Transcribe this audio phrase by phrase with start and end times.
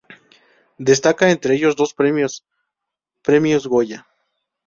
[0.79, 2.43] Destacan entre ellos dos premios
[3.21, 4.07] Premios Goya.